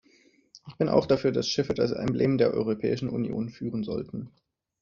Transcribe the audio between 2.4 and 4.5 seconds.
Europäischen Union führen sollten.